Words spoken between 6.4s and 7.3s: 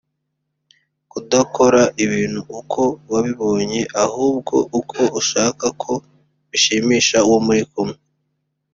bishimisha